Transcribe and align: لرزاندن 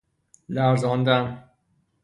لرزاندن 0.49 1.43